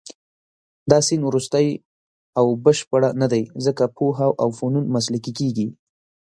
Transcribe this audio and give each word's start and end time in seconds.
دا 0.89 0.97
سیند 1.07 1.23
وروستۍ 1.25 1.67
او 2.39 2.45
بشپړه 2.65 3.09
نه 3.21 3.27
دی، 3.33 3.43
ځکه 3.65 3.83
پوهه 3.97 4.27
او 4.41 4.47
فنون 4.57 4.85
مسلکي 4.95 5.31
کېږي. 5.39 5.67